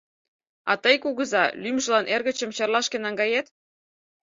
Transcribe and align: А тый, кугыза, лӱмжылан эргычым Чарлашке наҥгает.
А 0.71 0.73
тый, 0.83 0.95
кугыза, 1.03 1.43
лӱмжылан 1.63 2.05
эргычым 2.15 2.49
Чарлашке 2.57 2.97
наҥгает. 3.01 3.47